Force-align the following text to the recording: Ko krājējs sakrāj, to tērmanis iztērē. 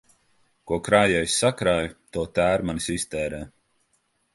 Ko 0.71 0.79
krājējs 0.87 1.37
sakrāj, 1.43 1.93
to 2.17 2.27
tērmanis 2.41 2.93
iztērē. 2.99 3.49